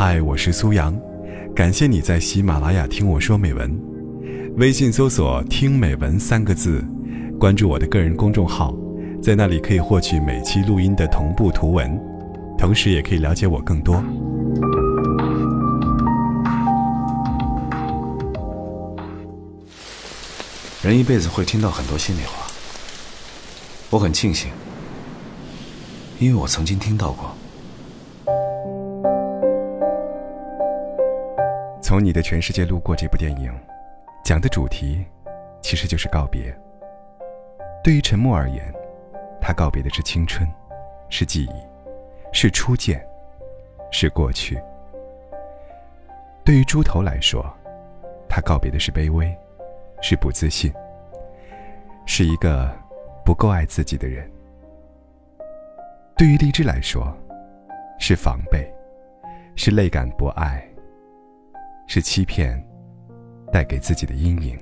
[0.00, 0.96] 嗨，我是苏阳，
[1.56, 3.76] 感谢你在喜马拉雅听我说美文。
[4.56, 6.84] 微信搜索“听美文”三个字，
[7.36, 8.72] 关注我的个人公众号，
[9.20, 12.00] 在那里可以获取每期录音的同步图文，
[12.56, 13.96] 同时也可以了解我更多。
[20.80, 22.46] 人一辈子会听到很多心里话，
[23.90, 24.48] 我很庆幸，
[26.20, 27.34] 因为我曾经听到过。
[31.88, 33.50] 从你的全世界路过这部电影，
[34.22, 35.02] 讲的主题
[35.62, 36.54] 其实就是告别。
[37.82, 38.70] 对于陈默而言，
[39.40, 40.46] 他告别的是青春，
[41.08, 41.54] 是记忆，
[42.30, 43.02] 是初见，
[43.90, 44.62] 是过去。
[46.44, 47.42] 对于猪头来说，
[48.28, 49.34] 他告别的是卑微。
[50.02, 50.70] 是不自信，
[52.04, 52.70] 是一个
[53.24, 54.30] 不够爱自己的人。
[56.18, 57.16] 对于荔枝来说，
[57.98, 58.70] 是防备，
[59.56, 60.62] 是泪感不爱，
[61.88, 62.62] 是欺骗，
[63.50, 64.56] 带给自己的阴影。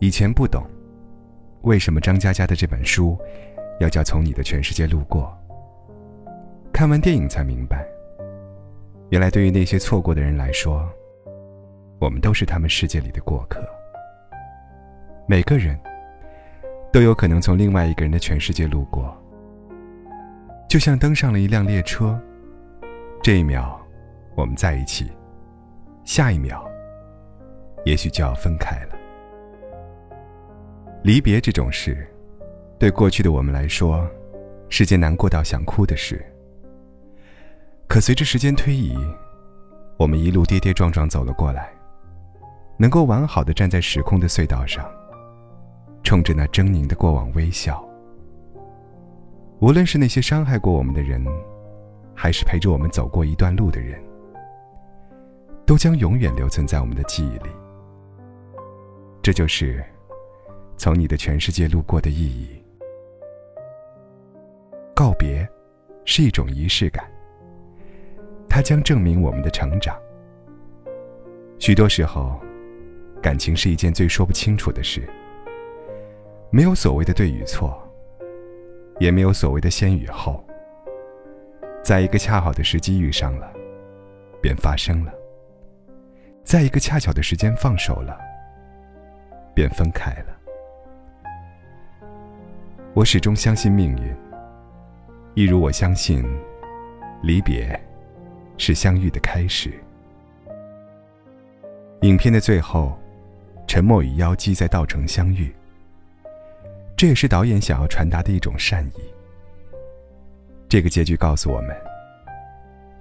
[0.00, 0.64] 以前不懂，
[1.62, 3.16] 为什么张嘉佳的这本书
[3.78, 5.32] 要叫《从你的全世界路过》。
[6.72, 7.86] 看完电影才明白，
[9.10, 10.84] 原来对于那些错过的人来说。
[12.00, 13.64] 我们都是他们世界里的过客，
[15.26, 15.78] 每个人
[16.92, 19.16] 都有可能从另外一个人的全世界路过，
[20.68, 22.20] 就像登上了一辆列车。
[23.22, 23.80] 这一秒，
[24.34, 25.06] 我们在一起；
[26.04, 26.64] 下一秒，
[27.84, 28.96] 也许就要分开了。
[31.02, 32.06] 离别这种事，
[32.78, 34.08] 对过去的我们来说，
[34.68, 36.24] 是件难过到想哭的事。
[37.86, 38.96] 可随着时间推移，
[39.98, 41.70] 我们一路跌跌撞撞走了过来。
[42.76, 44.84] 能够完好的站在时空的隧道上，
[46.02, 47.82] 冲着那狰狞的过往微笑。
[49.60, 51.24] 无论是那些伤害过我们的人，
[52.16, 54.02] 还是陪着我们走过一段路的人，
[55.66, 57.50] 都将永远留存在我们的记忆里。
[59.22, 59.84] 这就是
[60.76, 62.62] 从你的全世界路过的意义。
[64.94, 65.48] 告别
[66.04, 67.04] 是一种仪式感，
[68.48, 69.98] 它将证明我们的成长。
[71.58, 72.40] 许多时候。
[73.22, 75.08] 感情是一件最说不清楚的事，
[76.50, 77.82] 没有所谓的对与错，
[79.00, 80.44] 也没有所谓的先与后。
[81.82, 83.50] 在一个恰好的时机遇上了，
[84.42, 85.12] 便发生了；
[86.54, 88.16] 在一个恰巧的时间放手了，
[89.56, 90.36] 便分开了。
[92.94, 94.14] 我始终相信命运，
[95.34, 96.24] 一如我相信，
[97.24, 97.68] 离别
[98.56, 99.74] 是相遇的开始。
[102.02, 102.96] 影片的最后。
[103.66, 105.52] 沉默与妖姬在稻城相遇，
[106.96, 109.00] 这也是导演想要传达的一种善意。
[110.68, 111.76] 这个结局告诉我们，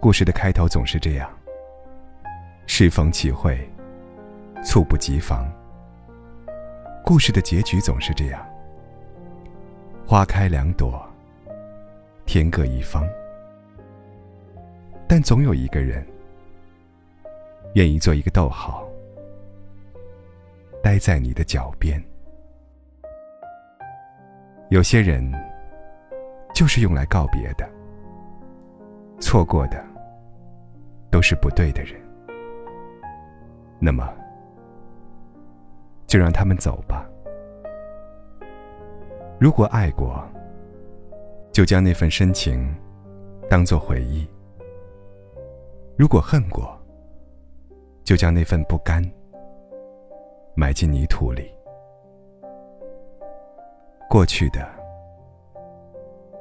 [0.00, 1.30] 故事的开头总是这样：
[2.66, 3.58] 适逢其会，
[4.62, 5.50] 猝不及防。
[7.04, 8.44] 故事的结局总是这样：
[10.04, 11.00] 花开两朵，
[12.26, 13.06] 天各一方。
[15.08, 16.04] 但总有一个人，
[17.74, 18.86] 愿意做一个逗号。
[20.82, 22.02] 待在你的脚边。
[24.68, 25.32] 有些人
[26.54, 27.68] 就是用来告别的，
[29.20, 29.84] 错过的
[31.10, 32.05] 都是不对的人。
[33.78, 34.08] 那么，
[36.06, 37.06] 就让他们走吧。
[39.38, 40.24] 如果爱过，
[41.52, 42.74] 就将那份深情
[43.50, 44.26] 当做回忆；
[45.96, 46.76] 如果恨过，
[48.02, 49.02] 就将那份不甘。
[50.58, 51.52] 埋进泥土里，
[54.08, 54.66] 过去的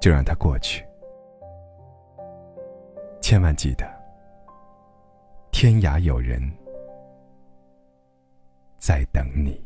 [0.00, 0.82] 就让它过去。
[3.20, 3.86] 千万记得，
[5.50, 6.40] 天涯有人
[8.88, 9.60] 在等你。